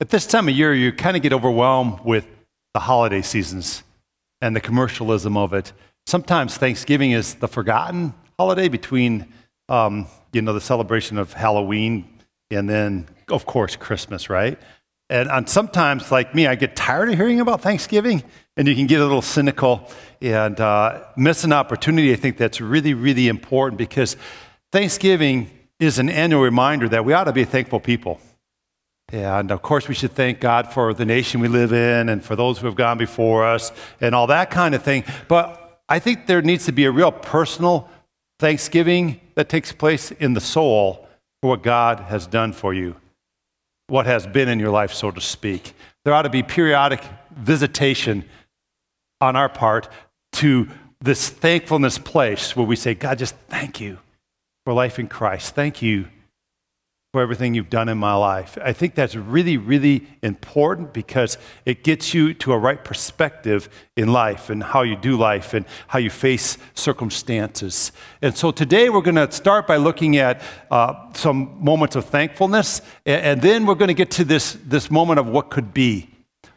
[0.00, 2.24] At this time of year, you kind of get overwhelmed with
[2.72, 3.82] the holiday seasons
[4.40, 5.72] and the commercialism of it.
[6.06, 9.26] Sometimes Thanksgiving is the forgotten holiday between,
[9.68, 12.08] um, you know, the celebration of Halloween
[12.48, 14.56] and then, of course, Christmas, right?
[15.10, 18.22] And, and sometimes, like me, I get tired of hearing about Thanksgiving,
[18.56, 19.90] and you can get a little cynical
[20.22, 22.12] and uh, miss an opportunity.
[22.12, 24.16] I think that's really, really important because
[24.70, 28.20] Thanksgiving is an annual reminder that we ought to be thankful people.
[29.12, 32.22] Yeah, and of course, we should thank God for the nation we live in and
[32.22, 35.04] for those who have gone before us and all that kind of thing.
[35.28, 37.88] But I think there needs to be a real personal
[38.38, 41.08] thanksgiving that takes place in the soul
[41.40, 42.96] for what God has done for you,
[43.86, 45.72] what has been in your life, so to speak.
[46.04, 47.02] There ought to be periodic
[47.34, 48.26] visitation
[49.22, 49.88] on our part
[50.32, 50.68] to
[51.00, 53.98] this thankfulness place where we say, God, just thank you
[54.64, 55.54] for life in Christ.
[55.54, 56.08] Thank you
[57.18, 58.56] for everything you've done in my life.
[58.62, 64.12] I think that's really, really important because it gets you to a right perspective in
[64.12, 67.90] life and how you do life and how you face circumstances.
[68.22, 72.82] And so today we're going to start by looking at uh, some moments of thankfulness,
[73.04, 76.08] and, and then we're going to get to this, this moment of what could be.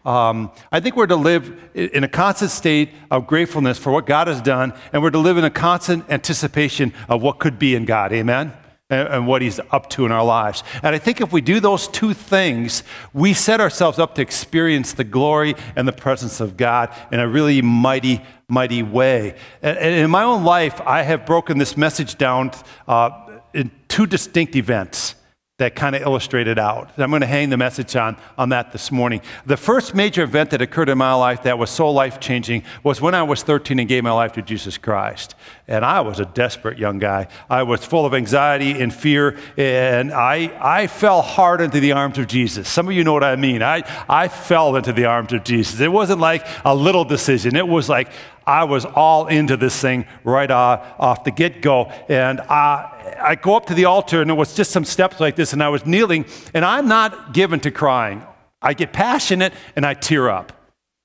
[0.05, 4.27] Um, I think we're to live in a constant state of gratefulness for what God
[4.27, 7.85] has done, and we're to live in a constant anticipation of what could be in
[7.85, 8.13] God.
[8.13, 8.53] Amen?
[8.91, 10.63] And, what He's up to in our lives.
[10.83, 14.93] And I think if we do those two things, we set ourselves up to experience
[14.93, 19.35] the glory and the presence of God in a really mighty, mighty way.
[19.61, 22.51] And, in my own life, I have broken this message down
[22.87, 25.15] uh, in two distinct events
[25.61, 26.89] that kind of illustrated out.
[26.97, 29.21] I'm going to hang the message on, on that this morning.
[29.45, 32.99] The first major event that occurred in my life that was so life changing was
[32.99, 35.35] when I was 13 and gave my life to Jesus Christ.
[35.67, 37.27] And I was a desperate young guy.
[37.47, 42.17] I was full of anxiety and fear, and I, I fell hard into the arms
[42.17, 42.67] of Jesus.
[42.67, 43.61] Some of you know what I mean.
[43.61, 45.79] I, I fell into the arms of Jesus.
[45.79, 48.09] It wasn't like a little decision, it was like
[48.45, 51.85] I was all into this thing right off, off the get go.
[52.09, 55.35] And I, I go up to the altar, and it was just some steps like
[55.35, 58.23] this, and I was kneeling, and I'm not given to crying.
[58.61, 60.53] I get passionate and I tear up.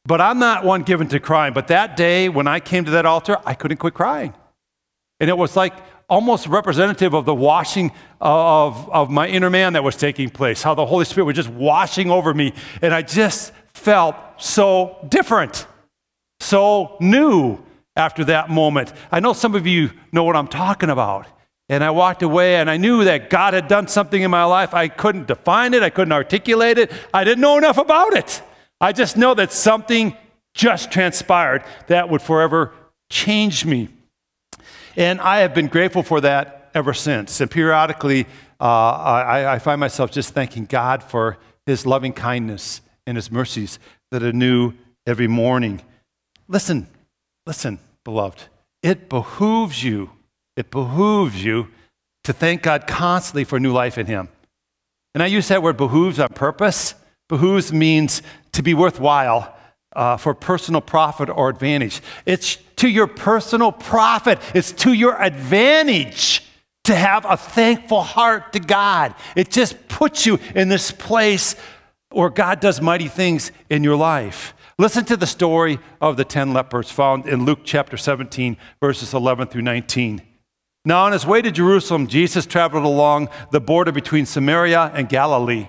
[0.04, 1.52] But I'm not one given to crying.
[1.52, 4.34] But that day, when I came to that altar, I couldn't quit crying.
[5.18, 5.74] And it was like
[6.08, 7.90] almost representative of the washing
[8.20, 11.48] of, of my inner man that was taking place, how the Holy Spirit was just
[11.48, 12.52] washing over me.
[12.82, 15.66] And I just felt so different
[16.46, 17.58] so new
[17.96, 18.92] after that moment.
[19.10, 21.26] I know some of you know what I'm talking about.
[21.68, 24.72] And I walked away and I knew that God had done something in my life.
[24.72, 28.40] I couldn't define it, I couldn't articulate it, I didn't know enough about it.
[28.80, 30.16] I just know that something
[30.54, 32.72] just transpired that would forever
[33.10, 33.88] change me.
[34.96, 37.40] And I have been grateful for that ever since.
[37.40, 38.26] And periodically,
[38.60, 43.78] uh, I, I find myself just thanking God for his loving kindness and his mercies
[44.10, 44.72] that are new
[45.06, 45.82] every morning.
[46.48, 46.86] Listen,
[47.46, 48.44] listen, beloved.
[48.82, 50.10] It behooves you,
[50.56, 51.68] it behooves you
[52.24, 54.28] to thank God constantly for new life in Him.
[55.14, 56.94] And I use that word behooves on purpose.
[57.28, 59.56] Behooves means to be worthwhile
[59.94, 62.00] uh, for personal profit or advantage.
[62.26, 66.42] It's to your personal profit, it's to your advantage
[66.84, 69.14] to have a thankful heart to God.
[69.34, 71.56] It just puts you in this place
[72.10, 74.54] where God does mighty things in your life.
[74.78, 79.48] Listen to the story of the 10 lepers found in Luke chapter 17, verses 11
[79.48, 80.20] through 19.
[80.84, 85.68] Now, on his way to Jerusalem, Jesus traveled along the border between Samaria and Galilee.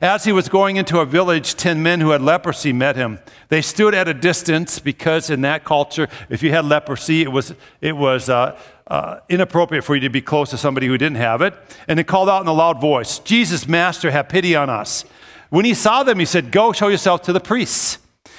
[0.00, 3.18] As he was going into a village, 10 men who had leprosy met him.
[3.48, 7.52] They stood at a distance because, in that culture, if you had leprosy, it was,
[7.80, 8.56] it was uh,
[8.86, 11.54] uh, inappropriate for you to be close to somebody who didn't have it.
[11.88, 15.04] And they called out in a loud voice, Jesus, Master, have pity on us.
[15.50, 17.98] When he saw them, he said, Go show yourself to the priests.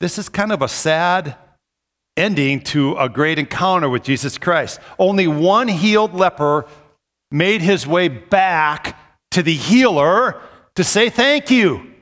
[0.00, 1.36] This is kind of a sad
[2.16, 4.80] ending to a great encounter with Jesus Christ.
[4.98, 6.66] Only one healed leper
[7.30, 8.98] made his way back
[9.32, 10.40] to the healer
[10.74, 11.94] to say thank you.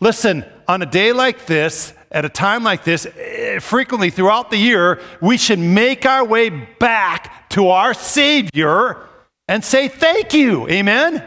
[0.00, 4.56] Listen, on a day like this, at a time like this, eh, frequently throughout the
[4.56, 9.06] year, we should make our way back to our Savior
[9.48, 10.68] and say thank you.
[10.68, 11.26] Amen?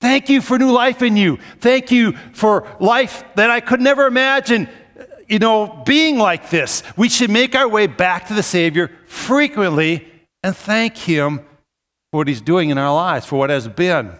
[0.00, 1.38] Thank you for new life in you.
[1.60, 4.68] Thank you for life that I could never imagine,
[5.32, 6.82] you know, being like this.
[6.94, 10.06] We should make our way back to the Savior frequently
[10.42, 11.38] and thank Him
[12.10, 14.12] for what He's doing in our lives, for what has been.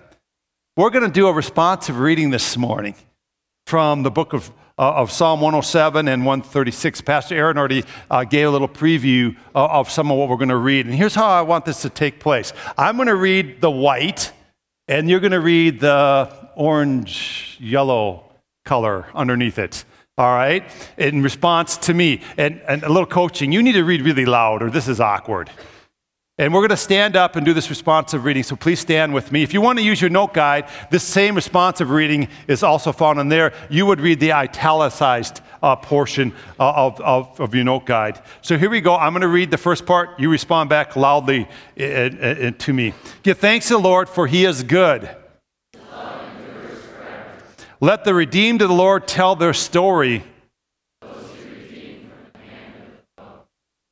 [0.75, 2.95] We're going to do a responsive reading this morning
[3.67, 7.03] from the book of, uh, of Psalm 107 and 136.
[7.03, 10.49] Pastor Aaron already uh, gave a little preview uh, of some of what we're going
[10.49, 10.87] to read.
[10.87, 14.33] And here's how I want this to take place I'm going to read the white,
[14.89, 18.33] and you're going to read the orange yellow
[18.65, 19.85] color underneath it.
[20.23, 20.63] All right?
[20.99, 22.21] In response to me.
[22.37, 25.51] And, and a little coaching, you need to read really loud, or this is awkward.
[26.39, 29.33] And we're going to stand up and do this responsive reading, so please stand with
[29.33, 29.43] me.
[29.43, 33.19] If you want to use your note guide, this same responsive reading is also found
[33.19, 33.53] in there.
[33.69, 38.23] You would read the italicized uh, portion uh, of, of, of, your note guide.
[38.43, 38.95] So here we go.
[38.95, 40.21] I'm going to read the first part.
[40.21, 41.49] You respond back loudly
[41.81, 42.95] uh, uh, to me.
[43.25, 45.11] Give thanks to the Lord, for he is good.
[47.83, 50.23] Let the redeemed of the Lord tell their story.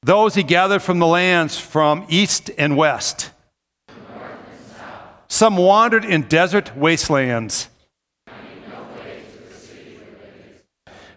[0.05, 3.33] Those he gathered from the lands from east and west.
[5.27, 7.69] Some wandered in desert wastelands.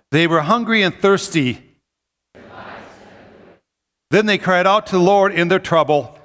[0.09, 1.77] They were hungry and thirsty.
[4.09, 6.17] Then they cried out to the Lord in their trouble.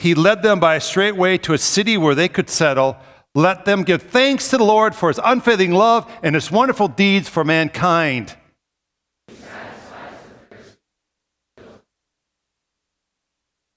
[0.00, 2.96] He led them by a straight way to a city where they could settle.
[3.34, 7.28] Let them give thanks to the Lord for his unfailing love and his wonderful deeds
[7.28, 8.36] for mankind.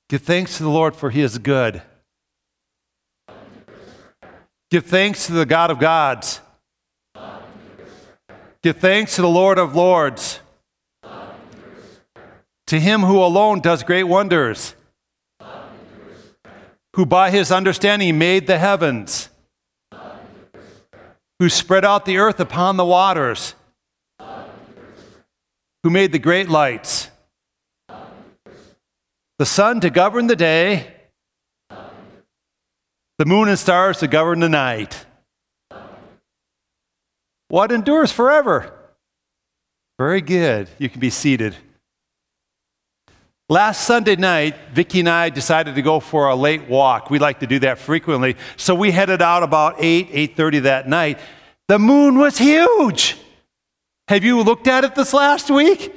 [0.09, 1.81] Give thanks to the Lord, for he is good.
[4.69, 6.39] Give thanks to the God of gods.
[8.61, 10.39] Give thanks to the Lord of lords.
[12.67, 14.73] To him who alone does great wonders,
[16.95, 19.29] who by his understanding made the heavens,
[21.44, 23.54] who spread out the earth upon the waters,
[25.84, 27.10] who made the great lights
[29.38, 30.94] the sun to govern the day,
[31.69, 35.06] the moon and stars to govern the night.
[37.50, 38.74] What endures forever?
[40.00, 40.69] Very good.
[40.78, 41.57] You can be seated.
[43.50, 47.10] Last Sunday night, Vicki and I decided to go for a late walk.
[47.10, 48.38] We like to do that frequently.
[48.56, 51.19] So we headed out about 8, 8:30 that night.
[51.68, 53.18] The moon was huge.
[54.07, 55.94] Have you looked at it this last week?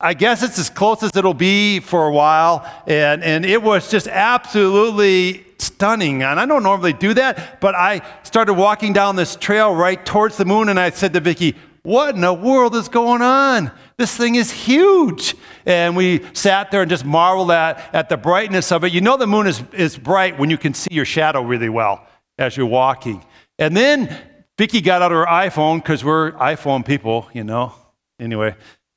[0.00, 2.68] I guess it's as close as it'll be for a while.
[2.86, 6.22] And, and it was just absolutely stunning.
[6.22, 10.36] And I don't normally do that, but I started walking down this trail right towards
[10.36, 13.70] the moon, and I said to Vicki, What in the world is going on?
[13.96, 15.34] This thing is huge.
[15.66, 18.92] And we sat there and just marveled at, at the brightness of it.
[18.92, 22.06] You know, the moon is, is bright when you can see your shadow really well
[22.38, 23.24] as you're walking.
[23.58, 24.16] And then
[24.58, 27.72] Vicki got out her iPhone because we're iPhone people, you know.
[28.20, 28.54] Anyway,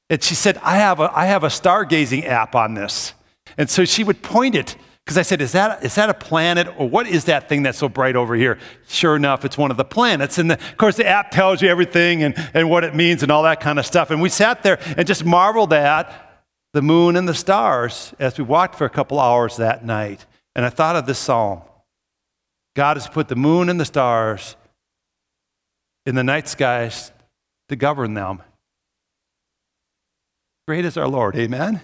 [0.10, 3.14] and she said, I have a, I have a stargazing app on this.
[3.58, 4.76] And so she would point it,
[5.07, 7.77] because I said, is that, is that a planet or what is that thing that's
[7.77, 8.59] so bright over here?
[8.89, 10.38] Sure enough, it's one of the planets.
[10.38, 13.31] And the, of course, the app tells you everything and, and what it means and
[13.31, 14.12] all that kind of stuff.
[14.12, 16.44] And we sat there and just marveled at
[16.74, 20.25] the moon and the stars as we walked for a couple hours that night.
[20.56, 21.62] And I thought of this psalm
[22.75, 24.57] God has put the moon and the stars
[26.06, 27.14] in the night skies
[27.69, 28.44] to govern them.
[30.68, 31.80] Great is our Lord, amen?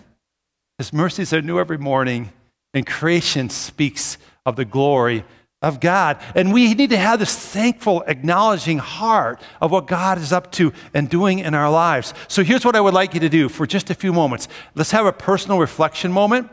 [0.77, 2.34] His mercies are new every morning,
[2.74, 5.24] and creation speaks of the glory
[5.63, 6.22] of God.
[6.36, 10.74] And we need to have this thankful, acknowledging heart of what God is up to
[10.94, 12.13] and doing in our lives.
[12.27, 14.50] So here's what I would like you to do for just a few moments.
[14.75, 16.51] Let's have a personal reflection moment.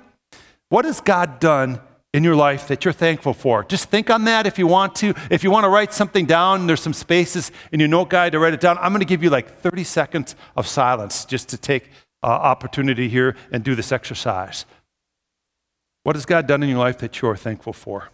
[0.69, 1.81] What has God done
[2.15, 3.65] in your life that you're thankful for?
[3.65, 5.15] Just think on that if you want to.
[5.29, 8.39] If you want to write something down, there's some spaces in your note guide to
[8.39, 8.79] write it down.
[8.79, 11.91] I'm going to give you like 30 seconds of silence just to take
[12.23, 14.67] uh, opportunity here and do this exercise.
[16.03, 18.09] What has God done in your life that you're thankful for?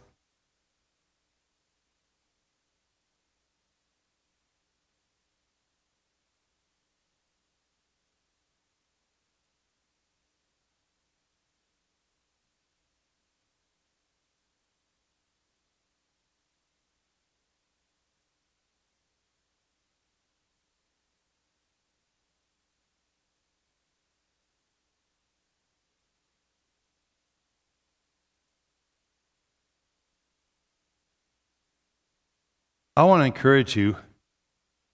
[32.96, 33.96] I want to encourage you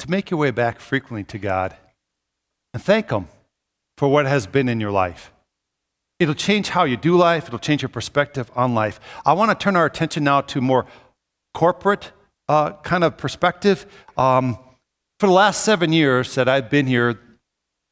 [0.00, 1.76] to make your way back frequently to God
[2.75, 3.28] and thank Him
[3.97, 5.30] for what has been in your life.
[6.18, 8.99] It'll change how you do life, it'll change your perspective on life.
[9.25, 10.87] I want to turn our attention now to more
[11.54, 12.11] corporate
[12.49, 13.87] uh, kind of perspective.
[14.16, 14.59] Um,
[15.21, 17.21] for the last seven years that I've been here,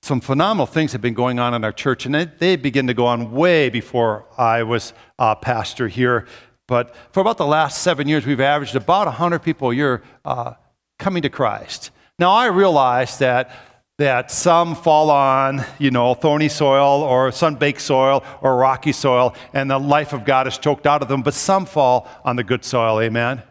[0.03, 2.95] some phenomenal things have been going on in our church, and they, they begin to
[2.95, 6.27] go on way before I was uh, pastor here.
[6.71, 10.55] But for about the last seven years, we've averaged about 100 people a year uh,
[11.01, 11.91] coming to Christ.
[12.17, 13.51] Now, I realize that,
[13.99, 19.69] that some fall on, you know, thorny soil or sun-baked soil or rocky soil, and
[19.69, 22.65] the life of God is choked out of them, but some fall on the good
[22.65, 23.43] soil, amen?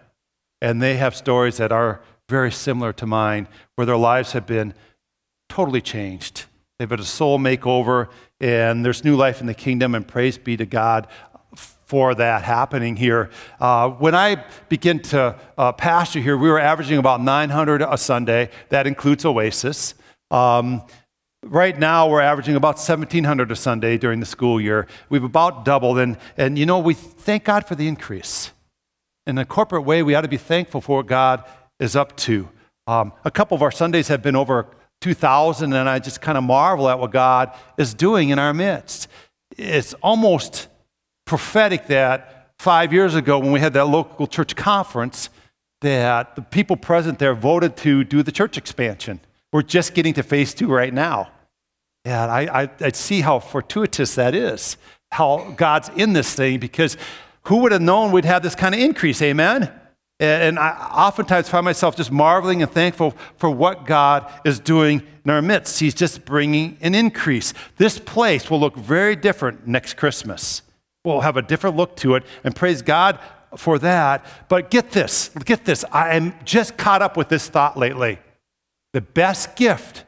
[0.61, 4.73] And they have stories that are very similar to mine, where their lives have been
[5.49, 6.45] totally changed.
[6.77, 8.07] They've had a soul makeover,
[8.39, 11.07] and there's new life in the kingdom, and praise be to God
[11.89, 13.31] for that happening here.
[13.59, 18.51] Uh, when I began to uh, pastor here, we were averaging about 900 a Sunday.
[18.69, 19.95] That includes Oasis.
[20.29, 20.83] Um,
[21.43, 24.85] right now, we're averaging about 1,700 a Sunday during the school year.
[25.09, 28.51] We've about doubled, and, and you know, we thank God for the increase.
[29.25, 31.43] In a corporate way, we ought to be thankful for what God
[31.79, 32.47] is up to.
[32.85, 34.67] Um, a couple of our Sundays have been over
[35.01, 39.07] 2,000, and I just kind of marvel at what God is doing in our midst.
[39.57, 40.67] It's almost
[41.29, 45.29] prophetic that five years ago, when we had that local church conference,
[45.81, 49.19] that the people present there voted to do the church expansion.
[49.53, 51.29] We're just getting to phase two right now.
[52.03, 54.75] And I, I, I see how fortuitous that is,
[55.11, 56.97] how God's in this thing, because
[57.43, 59.21] who would have known we'd have this kind of increase?
[59.21, 59.71] Amen?
[60.19, 65.31] And I oftentimes find myself just marveling and thankful for what God is doing in
[65.31, 65.79] our midst.
[65.79, 67.53] He's just bringing an increase.
[67.77, 70.63] This place will look very different next Christmas.
[71.03, 73.19] We'll have a different look to it, and praise God
[73.57, 74.25] for that.
[74.47, 75.85] But get this, get this.
[75.91, 78.19] I am just caught up with this thought lately.
[78.93, 80.03] The best gift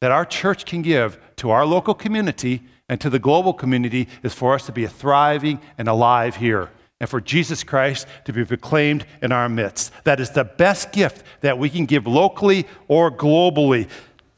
[0.00, 4.34] that our church can give to our local community and to the global community is
[4.34, 6.70] for us to be thriving and alive here
[7.00, 9.92] and for Jesus Christ to be proclaimed in our midst.
[10.04, 13.88] That is the best gift that we can give locally or globally.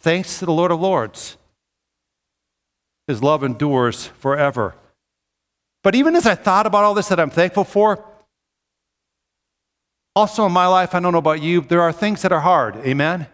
[0.01, 1.37] Thanks to the Lord of Lords.
[3.07, 4.75] His love endures forever.
[5.85, 8.05] But even as I thought about all this that I'm thankful for,
[10.17, 12.76] also in my life, I don't know about you, there are things that are hard.
[12.79, 13.29] Amen?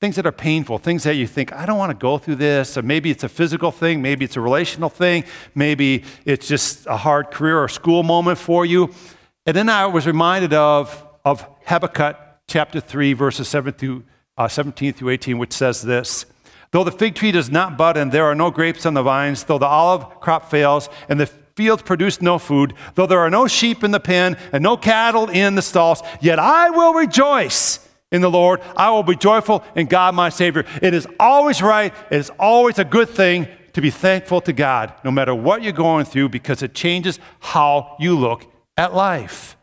[0.00, 2.76] things that are painful, things that you think, I don't want to go through this.
[2.76, 6.96] Or maybe it's a physical thing, maybe it's a relational thing, maybe it's just a
[6.96, 8.92] hard career or school moment for you.
[9.46, 14.04] And then I was reminded of, of Habakkuk chapter 3, verses 7 through,
[14.36, 16.26] uh, 17 through 18, which says this
[16.72, 19.44] Though the fig tree does not bud and there are no grapes on the vines,
[19.44, 23.48] though the olive crop fails and the fields produce no food, though there are no
[23.48, 27.80] sheep in the pen and no cattle in the stalls, yet I will rejoice
[28.12, 28.60] in the Lord.
[28.76, 30.66] I will be joyful in God my Savior.
[30.82, 34.92] It is always right, it is always a good thing to be thankful to God,
[35.02, 38.44] no matter what you're going through, because it changes how you look
[38.76, 39.56] at life.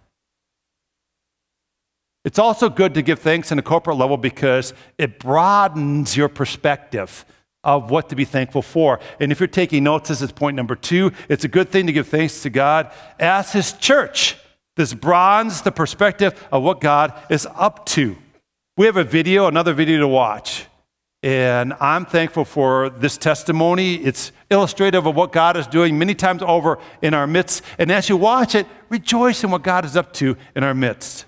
[2.25, 7.25] It's also good to give thanks in a corporate level because it broadens your perspective
[7.63, 8.99] of what to be thankful for.
[9.19, 11.11] And if you're taking notes, this is point number two.
[11.29, 14.35] It's a good thing to give thanks to God as His church.
[14.75, 18.17] This broadens the perspective of what God is up to.
[18.75, 20.65] We have a video, another video to watch.
[21.21, 23.95] And I'm thankful for this testimony.
[23.95, 27.63] It's illustrative of what God is doing many times over in our midst.
[27.77, 31.25] And as you watch it, rejoice in what God is up to in our midst.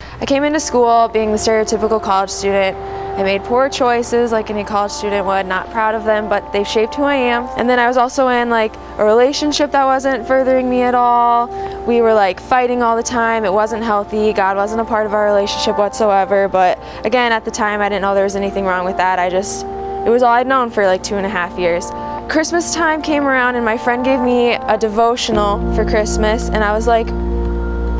[0.00, 2.76] I came into school being the stereotypical college student
[3.16, 6.64] I made poor choices like any college student would, not proud of them, but they
[6.64, 7.44] shaped who I am.
[7.58, 11.48] And then I was also in like a relationship that wasn't furthering me at all.
[11.86, 13.44] We were like fighting all the time.
[13.44, 14.32] It wasn't healthy.
[14.32, 16.48] God wasn't a part of our relationship whatsoever.
[16.48, 19.18] But again, at the time, I didn't know there was anything wrong with that.
[19.18, 21.90] I just, it was all I'd known for like two and a half years.
[22.30, 26.72] Christmas time came around and my friend gave me a devotional for Christmas and I
[26.72, 27.08] was like,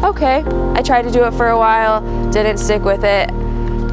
[0.05, 0.45] okay.
[0.79, 2.00] I tried to do it for a while,
[2.31, 3.31] didn't stick with it.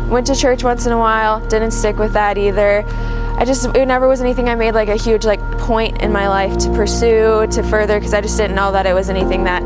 [0.09, 2.83] Went to church once in a while, didn't stick with that either.
[3.37, 6.27] I just, it never was anything I made like a huge like point in my
[6.27, 9.61] life to pursue, to further, because I just didn't know that it was anything that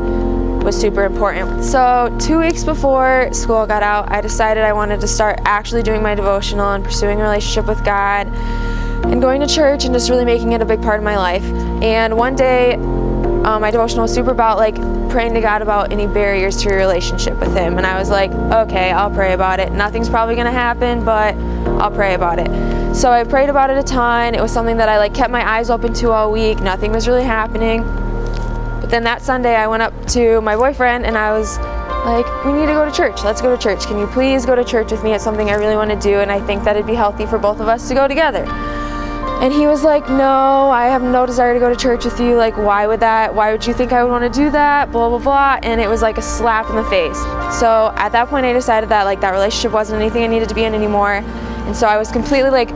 [0.64, 1.64] was super important.
[1.64, 6.02] So, two weeks before school got out, I decided I wanted to start actually doing
[6.02, 8.26] my devotional and pursuing a relationship with God
[9.06, 11.44] and going to church and just really making it a big part of my life.
[11.82, 12.76] And one day,
[13.44, 14.76] um, my devotional was super about like
[15.10, 17.76] praying to God about any barriers to your relationship with Him.
[17.76, 19.72] And I was like, okay, I'll pray about it.
[19.72, 21.34] Nothing's probably gonna happen, but
[21.80, 22.94] I'll pray about it.
[22.94, 24.34] So I prayed about it a ton.
[24.34, 26.60] It was something that I like kept my eyes open to all week.
[26.60, 27.82] Nothing was really happening.
[28.80, 31.58] But then that Sunday, I went up to my boyfriend and I was
[32.04, 33.22] like, we need to go to church.
[33.24, 33.86] Let's go to church.
[33.86, 35.14] Can you please go to church with me?
[35.14, 37.38] It's something I really want to do, and I think that it'd be healthy for
[37.38, 38.44] both of us to go together.
[39.42, 42.36] And he was like, No, I have no desire to go to church with you.
[42.36, 43.34] Like, why would that?
[43.34, 44.92] Why would you think I would want to do that?
[44.92, 45.58] Blah, blah, blah.
[45.64, 47.18] And it was like a slap in the face.
[47.58, 50.54] So at that point, I decided that like that relationship wasn't anything I needed to
[50.54, 51.14] be in anymore.
[51.14, 52.68] And so I was completely like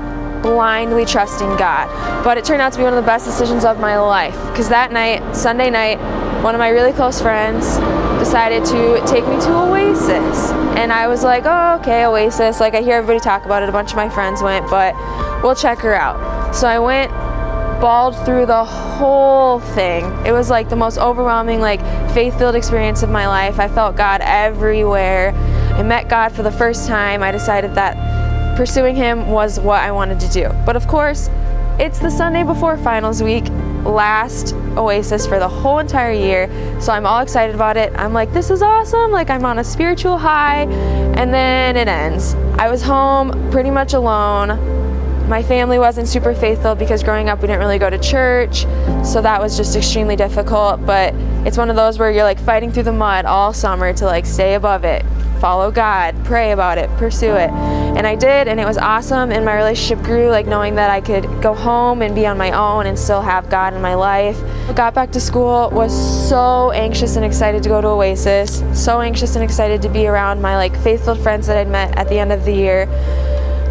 [0.42, 1.86] blindly trusting God.
[2.24, 4.34] But it turned out to be one of the best decisions of my life.
[4.50, 6.00] Because that night, Sunday night,
[6.42, 7.76] one of my really close friends
[8.18, 10.50] decided to take me to Oasis.
[10.76, 12.58] And I was like, oh, okay, Oasis.
[12.58, 13.68] Like, I hear everybody talk about it.
[13.68, 14.96] A bunch of my friends went, but
[15.44, 16.35] we'll check her out.
[16.56, 17.12] So I went,
[17.82, 20.06] bawled through the whole thing.
[20.24, 21.80] It was like the most overwhelming, like
[22.14, 23.60] faith filled experience of my life.
[23.60, 25.34] I felt God everywhere.
[25.74, 27.22] I met God for the first time.
[27.22, 30.48] I decided that pursuing Him was what I wanted to do.
[30.64, 31.28] But of course,
[31.78, 33.44] it's the Sunday before finals week,
[33.84, 36.48] last Oasis for the whole entire year.
[36.80, 37.92] So I'm all excited about it.
[37.96, 39.10] I'm like, this is awesome.
[39.10, 40.62] Like, I'm on a spiritual high.
[41.18, 42.32] And then it ends.
[42.58, 44.75] I was home pretty much alone
[45.28, 48.60] my family wasn't super faithful because growing up we didn't really go to church,
[49.04, 50.84] so that was just extremely difficult.
[50.86, 51.14] But
[51.44, 54.24] it's one of those where you're like fighting through the mud all summer to like
[54.24, 55.04] stay above it,
[55.40, 57.50] follow God, pray about it, pursue it.
[57.50, 59.32] And I did, and it was awesome.
[59.32, 62.52] And my relationship grew, like knowing that I could go home and be on my
[62.52, 64.38] own and still have God in my life.
[64.76, 69.34] Got back to school, was so anxious and excited to go to Oasis, so anxious
[69.34, 72.32] and excited to be around my like faithful friends that I'd met at the end
[72.32, 72.86] of the year.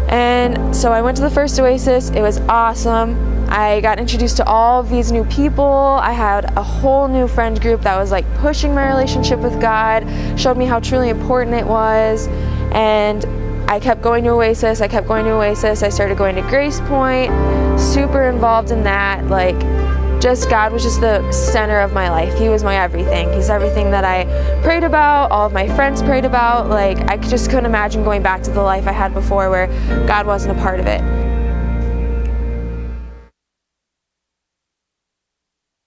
[0.08, 2.10] And so I went to the first Oasis.
[2.10, 3.34] It was awesome.
[3.48, 5.64] I got introduced to all of these new people.
[5.64, 10.04] I had a whole new friend group that was like pushing my relationship with God,
[10.38, 12.26] showed me how truly important it was.
[12.72, 13.24] And
[13.68, 14.80] I kept going to Oasis.
[14.80, 15.82] I kept going to Oasis.
[15.82, 17.32] I started going to Grace Point,
[17.80, 19.26] super involved in that.
[19.26, 19.56] Like,
[20.20, 22.36] just God was just the center of my life.
[22.38, 23.32] He was my everything.
[23.32, 24.24] He's everything that I
[24.62, 26.68] prayed about, all of my friends prayed about.
[26.68, 29.66] Like, I just couldn't imagine going back to the life I had before where
[30.06, 31.00] God wasn't a part of it.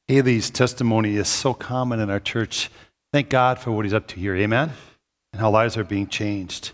[0.08, 2.72] Haley's testimony is so common in our church.
[3.14, 4.36] Thank God for what he's up to here.
[4.36, 4.72] Amen?
[5.34, 6.72] And how lives are being changed.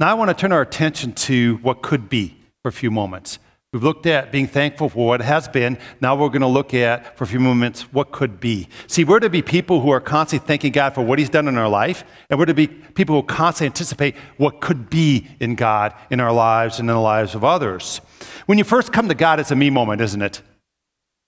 [0.00, 3.38] Now, I want to turn our attention to what could be for a few moments.
[3.72, 5.76] We've looked at being thankful for what has been.
[6.00, 8.68] Now we're going to look at, for a few moments, what could be.
[8.86, 11.58] See, we're to be people who are constantly thanking God for what He's done in
[11.58, 15.94] our life, and we're to be people who constantly anticipate what could be in God
[16.10, 18.00] in our lives and in the lives of others.
[18.46, 20.42] When you first come to God, it's a me moment, isn't it?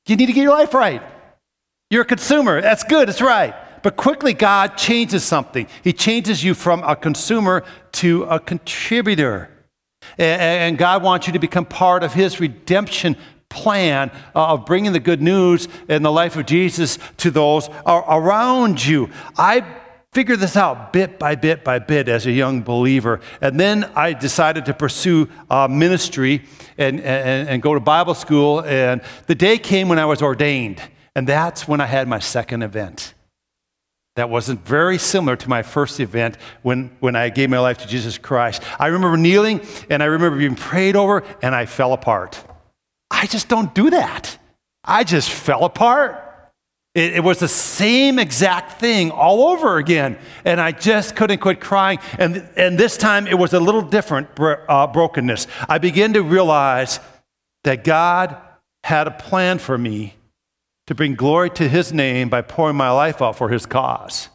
[0.06, 1.02] You need to get your life right.
[1.90, 2.62] You're a consumer.
[2.62, 3.54] That's good, it's right.
[3.82, 5.66] But quickly, God changes something.
[5.82, 9.50] He changes you from a consumer to a contributor.
[10.16, 13.16] And God wants you to become part of His redemption
[13.48, 19.10] plan of bringing the good news and the life of Jesus to those around you.
[19.36, 19.64] I
[20.12, 23.20] figured this out bit by bit by bit as a young believer.
[23.40, 26.44] And then I decided to pursue uh, ministry
[26.76, 28.60] and, and, and go to Bible school.
[28.62, 30.82] And the day came when I was ordained.
[31.14, 33.14] And that's when I had my second event
[34.18, 37.86] that wasn't very similar to my first event when, when I gave my life to
[37.86, 38.64] Jesus Christ.
[38.76, 42.44] I remember kneeling and I remember being prayed over and I fell apart.
[43.12, 44.36] I just don't do that.
[44.82, 46.24] I just fell apart.
[46.96, 50.18] It, it was the same exact thing all over again.
[50.44, 52.00] And I just couldn't quit crying.
[52.18, 55.46] And, and this time it was a little different uh, brokenness.
[55.68, 56.98] I began to realize
[57.62, 58.36] that God
[58.82, 60.16] had a plan for me
[60.88, 64.30] to bring glory to his name by pouring my life out for his cause.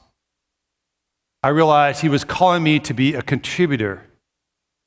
[1.42, 4.04] I realized he was calling me to be a contributor,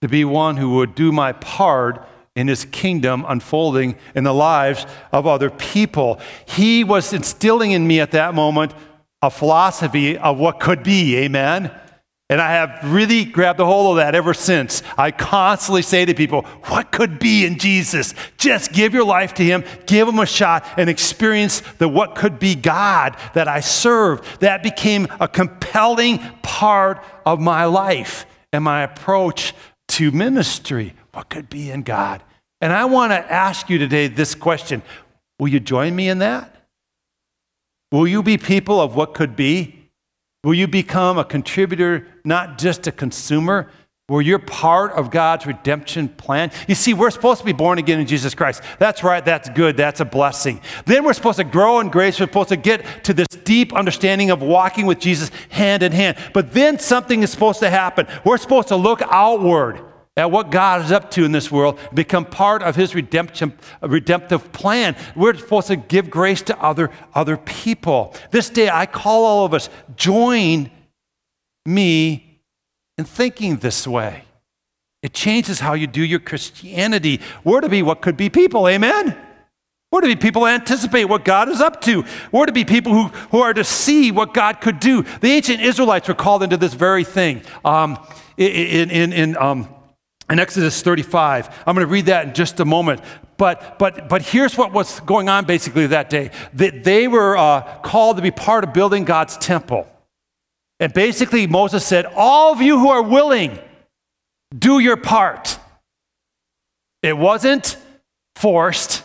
[0.00, 4.87] to be one who would do my part in his kingdom unfolding in the lives
[5.11, 6.20] of other people.
[6.46, 8.72] He was instilling in me at that moment
[9.20, 11.72] a philosophy of what could be, amen?
[12.28, 14.82] And I have really grabbed a hold of that ever since.
[14.98, 18.14] I constantly say to people, What could be in Jesus?
[18.36, 22.40] Just give your life to Him, give Him a shot, and experience the what could
[22.40, 24.38] be God that I serve.
[24.40, 29.54] That became a compelling part of my life and my approach
[29.88, 30.94] to ministry.
[31.12, 32.24] What could be in God?
[32.60, 34.82] And I want to ask you today this question
[35.38, 36.52] Will you join me in that?
[37.92, 39.75] Will you be people of what could be?
[40.44, 43.70] Will you become a contributor, not just a consumer?
[44.09, 46.53] Where you're part of God's redemption plan.
[46.68, 48.62] You see, we're supposed to be born again in Jesus Christ.
[48.79, 50.61] That's right, that's good, that's a blessing.
[50.85, 52.20] Then we're supposed to grow in grace.
[52.20, 56.18] We're supposed to get to this deep understanding of walking with Jesus hand in hand.
[56.33, 58.07] But then something is supposed to happen.
[58.25, 59.81] We're supposed to look outward
[60.16, 63.52] at what God is up to in this world, become part of his redemption,
[63.83, 64.96] redemptive plan.
[65.14, 68.14] We're supposed to give grace to other, other people.
[68.31, 70.70] This day, I call all of us, join
[71.66, 72.40] me
[72.96, 74.24] in thinking this way.
[75.02, 77.20] It changes how you do your Christianity.
[77.44, 79.16] We're to be what could be people, amen?
[79.92, 82.05] We're to be people who anticipate what God is up to.
[82.33, 85.05] We're to be people who, who are to see what God could do.
[85.20, 87.42] The ancient Israelites were called into this very thing.
[87.64, 87.98] Um,
[88.37, 89.68] in, in, in, um,
[90.28, 93.00] in Exodus 35, I'm going to read that in just a moment.
[93.36, 97.80] But, but, but here's what was going on basically that day that they were uh,
[97.80, 99.88] called to be part of building God's temple.
[100.80, 103.58] And basically, Moses said, All of you who are willing,
[104.56, 105.58] do your part.
[107.02, 107.76] It wasn't
[108.34, 109.04] forced,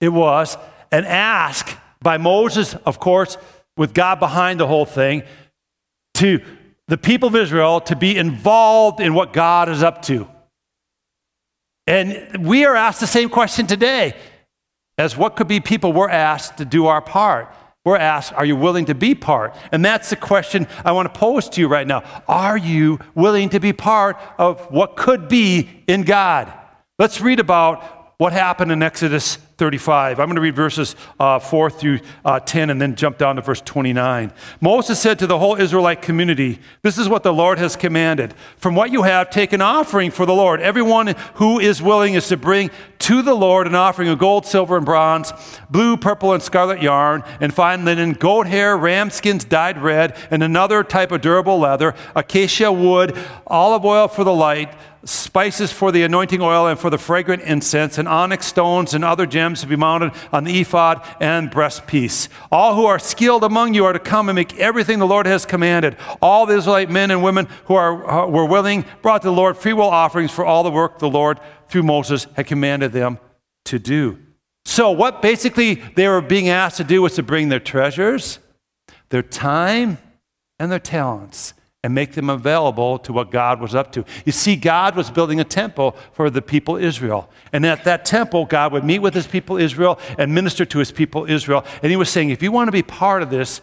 [0.00, 0.56] it was
[0.92, 3.36] an ask by Moses, of course,
[3.76, 5.24] with God behind the whole thing,
[6.14, 6.40] to
[6.86, 10.28] the people of Israel to be involved in what God is up to.
[11.86, 14.14] And we are asked the same question today
[14.96, 17.54] as what could be people we're asked to do our part.
[17.84, 19.54] We're asked, are you willing to be part?
[19.70, 22.02] And that's the question I want to pose to you right now.
[22.26, 26.50] Are you willing to be part of what could be in God?
[26.98, 30.18] Let's read about what happened in Exodus 35.
[30.18, 33.42] I'm going to read verses uh, 4 through uh, 10 and then jump down to
[33.42, 34.32] verse 29.
[34.60, 38.34] Moses said to the whole Israelite community, This is what the Lord has commanded.
[38.56, 40.60] From what you have, take an offering for the Lord.
[40.60, 44.76] Everyone who is willing is to bring to the Lord an offering of gold, silver,
[44.76, 45.32] and bronze,
[45.70, 50.42] blue, purple, and scarlet yarn, and fine linen, goat hair, ram skins dyed red, and
[50.42, 56.02] another type of durable leather, acacia wood, olive oil for the light spices for the
[56.02, 59.76] anointing oil and for the fragrant incense, and onyx stones and other gems to be
[59.76, 62.28] mounted on the ephod and breastpiece.
[62.50, 65.46] All who are skilled among you are to come and make everything the Lord has
[65.46, 65.96] commanded.
[66.22, 69.56] All the Israelite men and women who are, uh, were willing brought to the Lord
[69.56, 73.18] free will offerings for all the work the Lord, through Moses, had commanded them
[73.66, 74.18] to do.
[74.66, 78.38] So, what basically they were being asked to do was to bring their treasures,
[79.10, 79.98] their time,
[80.58, 81.52] and their talents
[81.84, 84.06] and make them available to what God was up to.
[84.24, 87.28] You see, God was building a temple for the people Israel.
[87.52, 90.90] And at that temple, God would meet with his people Israel and minister to his
[90.90, 91.62] people Israel.
[91.82, 93.60] And he was saying, if you want to be part of this,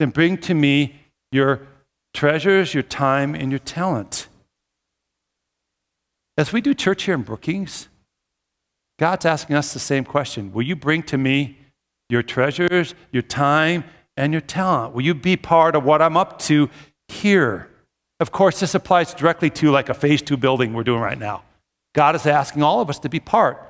[0.00, 0.96] then bring to me
[1.30, 1.68] your
[2.12, 4.26] treasures, your time, and your talent.
[6.36, 7.88] As we do church here in Brookings,
[8.98, 11.58] God's asking us the same question Will you bring to me
[12.08, 13.84] your treasures, your time,
[14.16, 14.92] and your talent?
[14.92, 16.68] Will you be part of what I'm up to
[17.10, 17.68] here.
[18.18, 21.42] Of course, this applies directly to like a phase two building we're doing right now.
[21.94, 23.66] God is asking all of us to be part,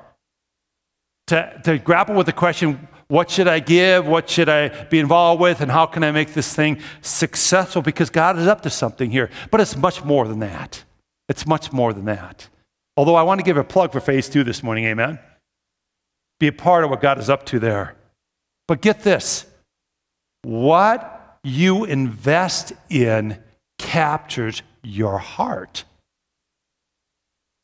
[1.28, 4.06] to, to grapple with the question what should I give?
[4.06, 5.60] What should I be involved with?
[5.60, 7.82] And how can I make this thing successful?
[7.82, 9.30] Because God is up to something here.
[9.50, 10.84] But it's much more than that.
[11.28, 12.48] It's much more than that.
[12.96, 15.18] Although I want to give a plug for phase two this morning, amen?
[16.38, 17.96] Be a part of what God is up to there.
[18.68, 19.46] But get this
[20.42, 23.38] what you invest in
[23.78, 25.84] captures your heart.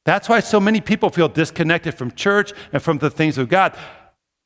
[0.04, 3.76] That's why so many people feel disconnected from church and from the things of God.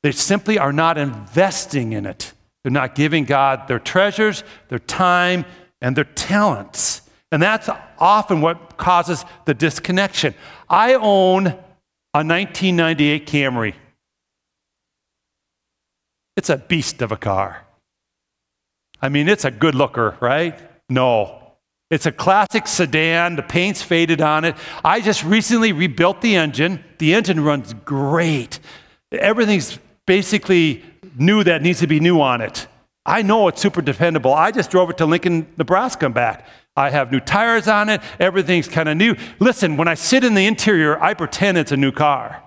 [0.03, 2.33] They simply are not investing in it.
[2.63, 5.45] They're not giving God their treasures, their time,
[5.81, 7.01] and their talents.
[7.31, 10.33] And that's often what causes the disconnection.
[10.69, 13.75] I own a 1998 Camry.
[16.35, 17.65] It's a beast of a car.
[19.01, 20.59] I mean, it's a good looker, right?
[20.89, 21.37] No.
[21.89, 23.35] It's a classic sedan.
[23.35, 24.55] The paint's faded on it.
[24.83, 26.83] I just recently rebuilt the engine.
[26.99, 28.59] The engine runs great.
[29.11, 30.83] Everything's basically
[31.17, 32.67] new that needs to be new on it.
[33.05, 34.33] I know it's super dependable.
[34.33, 36.47] I just drove it to Lincoln, Nebraska and back.
[36.77, 38.01] I have new tires on it.
[38.19, 39.15] Everything's kind of new.
[39.39, 42.41] Listen, when I sit in the interior, I pretend it's a new car.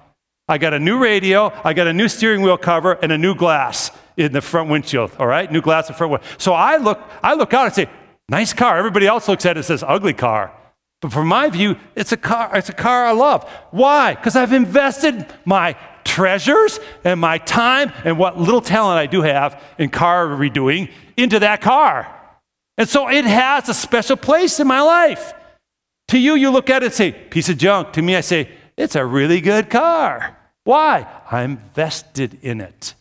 [0.49, 3.35] I got a new radio, I got a new steering wheel cover, and a new
[3.35, 5.51] glass in the front windshield, all right?
[5.51, 6.41] New glass in the front windshield.
[6.41, 7.89] So I look, I look out and say,
[8.29, 8.79] nice car.
[8.79, 10.53] Everybody else looks at it and says, ugly car.
[11.01, 13.49] But from my view, it's a car, it's a car I love.
[13.71, 14.15] Why?
[14.15, 19.63] Because I've invested my treasures and my time and what little talent I do have
[19.79, 22.09] in car redoing into that car.
[22.77, 25.33] And so it has a special place in my life.
[26.09, 27.93] To you, you look at it and say, piece of junk.
[27.95, 30.37] To me, I say, it's a really good car.
[30.65, 31.07] Why?
[31.31, 32.95] I'm vested in it.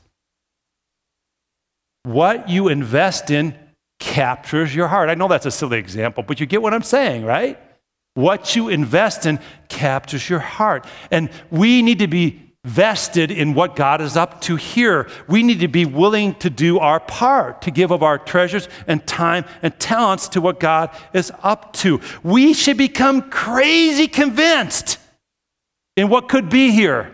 [2.04, 3.56] What you invest in
[4.00, 5.10] captures your heart.
[5.10, 7.58] I know that's a silly example, but you get what I'm saying, right?
[8.16, 10.86] What you invest in captures your heart.
[11.10, 15.10] And we need to be vested in what God is up to here.
[15.28, 19.06] We need to be willing to do our part, to give of our treasures and
[19.08, 22.00] time and talents to what God is up to.
[22.24, 24.98] We should become crazy convinced
[25.96, 27.14] in what could be here.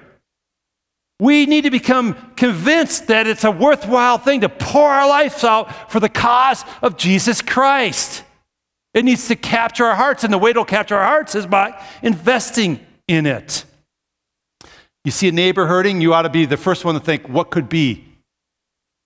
[1.20, 5.92] We need to become convinced that it's a worthwhile thing to pour our lives out
[5.92, 8.24] for the cause of Jesus Christ.
[8.94, 11.80] It needs to capture our hearts, and the way it'll capture our hearts is by
[12.02, 13.65] investing in it.
[15.04, 17.52] You see a neighbor hurting, you ought to be the first one to think, what
[17.52, 18.06] could be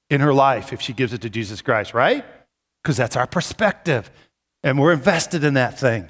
[0.10, 2.24] in her life if she gives it to Jesus Christ, right?
[2.84, 4.12] Because that's our perspective,
[4.64, 6.10] and we're invested in that thing.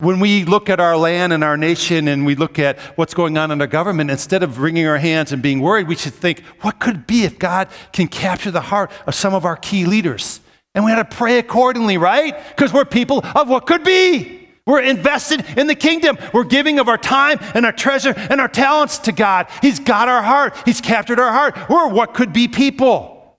[0.00, 3.38] When we look at our land and our nation and we look at what's going
[3.38, 6.42] on in our government, instead of wringing our hands and being worried, we should think,
[6.62, 10.40] what could be if God can capture the heart of some of our key leaders?
[10.74, 12.34] And we had to pray accordingly, right?
[12.48, 14.48] Because we're people of what could be.
[14.66, 16.16] We're invested in the kingdom.
[16.32, 19.48] We're giving of our time and our treasure and our talents to God.
[19.62, 21.56] He's got our heart, He's captured our heart.
[21.68, 23.38] We're what could be people.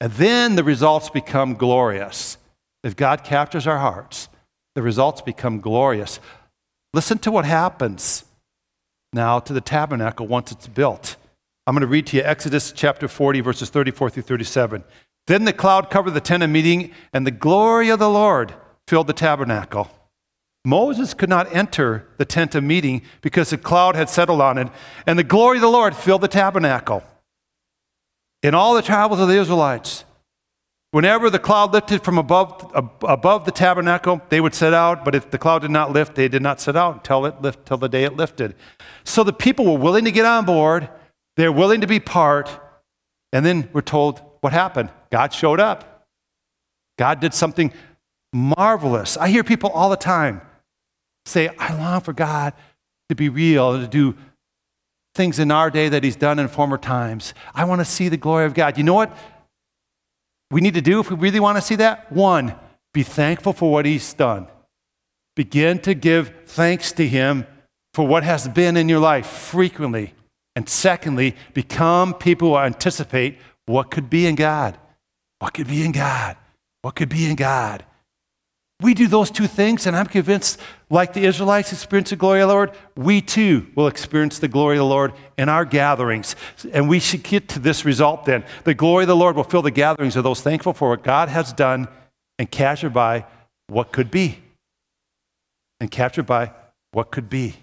[0.00, 2.36] And then the results become glorious.
[2.82, 4.28] If God captures our hearts,
[4.74, 6.20] the results become glorious.
[6.92, 8.24] Listen to what happens
[9.12, 11.16] now to the tabernacle once it's built.
[11.66, 14.84] I'm going to read to you Exodus chapter 40, verses 34 through 37.
[15.26, 18.52] Then the cloud covered the tent of meeting, and the glory of the Lord
[18.86, 19.90] filled the tabernacle.
[20.64, 24.68] Moses could not enter the tent of meeting because the cloud had settled on it,
[25.06, 27.02] and the glory of the Lord filled the tabernacle.
[28.42, 30.04] In all the travels of the Israelites,
[30.94, 32.70] Whenever the cloud lifted from above,
[33.02, 36.28] above the tabernacle, they would set out, but if the cloud did not lift, they
[36.28, 38.54] did not set out until, it lift, until the day it lifted.
[39.02, 40.88] So the people were willing to get on board,
[41.36, 42.48] they're willing to be part,
[43.32, 44.88] and then we're told what happened.
[45.10, 46.06] God showed up.
[46.96, 47.72] God did something
[48.32, 49.16] marvelous.
[49.16, 50.42] I hear people all the time
[51.26, 52.52] say, I long for God
[53.08, 54.16] to be real, and to do
[55.16, 57.34] things in our day that He's done in former times.
[57.52, 58.78] I want to see the glory of God.
[58.78, 59.16] You know what?
[60.50, 62.10] We need to do if we really want to see that?
[62.12, 62.54] One,
[62.92, 64.46] be thankful for what He's done.
[65.36, 67.46] Begin to give thanks to Him
[67.92, 70.14] for what has been in your life frequently.
[70.56, 74.78] And secondly, become people who anticipate what could be in God.
[75.38, 76.36] What could be in God?
[76.82, 77.84] What could be in God?
[78.84, 82.48] We do those two things, and I'm convinced, like the Israelites experienced the glory of
[82.48, 86.36] the Lord, we too will experience the glory of the Lord in our gatherings.
[86.70, 88.44] And we should get to this result then.
[88.64, 91.30] The glory of the Lord will fill the gatherings of those thankful for what God
[91.30, 91.88] has done
[92.38, 93.24] and captured by
[93.68, 94.40] what could be.
[95.80, 96.52] And captured by
[96.92, 97.54] what could be.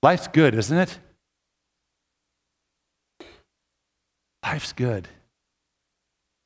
[0.00, 0.96] Life's good, isn't it?
[4.44, 5.08] Life's good.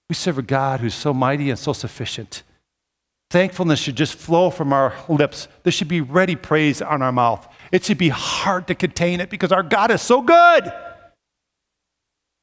[0.09, 2.42] We serve a God who's so mighty and so sufficient.
[3.31, 5.49] Thankfulness should just flow from our lips.
[5.62, 7.47] There should be ready praise on our mouth.
[7.71, 10.73] It should be hard to contain it because our God is so good.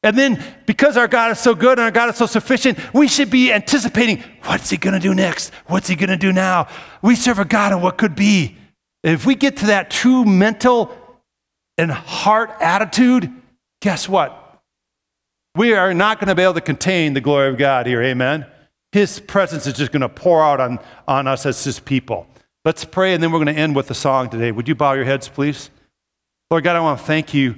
[0.03, 3.07] And then, because our God is so good and our God is so sufficient, we
[3.07, 5.51] should be anticipating what's He going to do next?
[5.65, 6.67] What's He going to do now?
[7.01, 8.55] We serve a God of what could be.
[9.03, 10.95] If we get to that true mental
[11.79, 13.31] and heart attitude,
[13.81, 14.44] guess what?
[15.55, 18.01] We are not going to be able to contain the glory of God here.
[18.01, 18.45] Amen.
[18.91, 22.27] His presence is just going to pour out on, on us as his people.
[22.65, 24.51] Let's pray, and then we're going to end with the song today.
[24.51, 25.69] Would you bow your heads, please?
[26.51, 27.55] Lord God, I want to thank you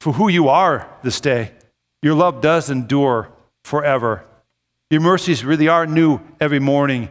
[0.00, 1.52] for who you are this day.
[2.02, 3.32] Your love does endure
[3.64, 4.24] forever.
[4.90, 7.08] Your mercies really are new every morning.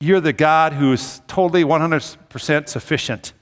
[0.00, 3.32] You're the God who is totally 100% sufficient.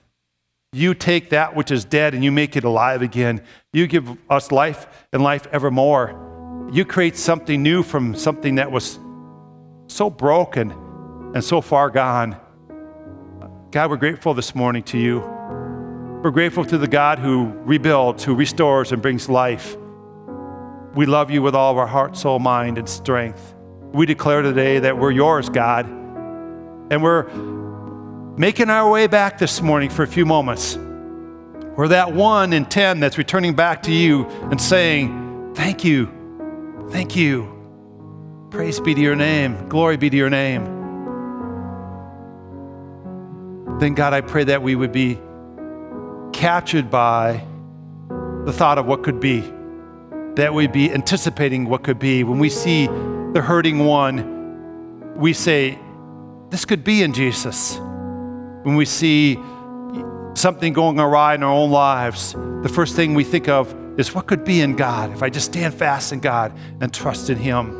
[0.75, 3.43] You take that which is dead and you make it alive again.
[3.73, 6.69] You give us life and life evermore.
[6.71, 8.99] You create something new from something that was
[9.87, 10.71] so broken
[11.35, 12.37] and so far gone.
[13.71, 15.21] God, we're grateful this morning to you.
[16.23, 19.75] We're grateful to the God who rebuilds, who restores, and brings life.
[20.95, 23.55] We love you with all of our heart, soul, mind, and strength.
[23.95, 25.87] We declare today that we're yours, God.
[26.91, 27.27] And we're
[28.38, 30.77] making our way back this morning for a few moments.
[31.77, 36.07] We're that one in 10 that's returning back to you and saying, Thank you,
[36.90, 37.53] thank you.
[38.51, 40.64] Praise be to your name, glory be to your name.
[43.81, 45.18] Then, God, I pray that we would be
[46.33, 47.44] captured by
[48.44, 49.40] the thought of what could be,
[50.35, 52.22] that we'd be anticipating what could be.
[52.22, 55.77] When we see the hurting one, we say,
[56.51, 57.81] This could be in Jesus
[58.62, 59.38] when we see
[60.35, 64.27] something going awry in our own lives, the first thing we think of is what
[64.27, 67.73] could be in God if I just stand fast in God and trust in Him.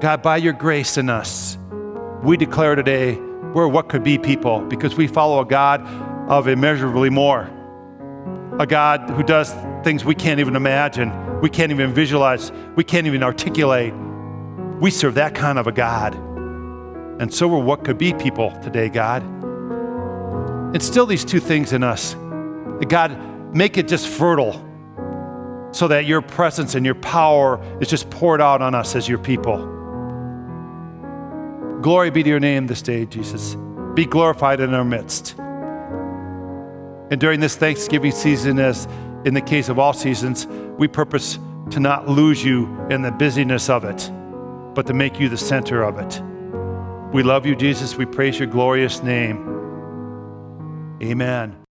[0.00, 1.58] God, by your grace in us,
[2.22, 3.18] we declare today
[3.54, 5.86] we're what could be people because we follow a God
[6.28, 7.50] of immeasurably more.
[8.58, 9.52] A God who does
[9.84, 13.92] things we can't even imagine, we can't even visualize, we can't even articulate.
[14.80, 16.14] We serve that kind of a God.
[17.20, 19.22] And so we're what could be people today, God.
[20.74, 22.14] Instill these two things in us.
[22.88, 24.60] God, make it just fertile.
[25.74, 29.18] so that your presence and your power is just poured out on us as your
[29.18, 29.58] people.
[31.82, 33.56] Glory be to your name this day, Jesus.
[33.94, 35.34] Be glorified in our midst.
[37.10, 38.86] And during this Thanksgiving season, as
[39.24, 40.46] in the case of all seasons,
[40.78, 44.12] we purpose to not lose you in the busyness of it,
[44.74, 46.22] but to make you the center of it.
[47.14, 47.96] We love you, Jesus.
[47.96, 49.38] We praise your glorious name.
[51.00, 51.63] Amen.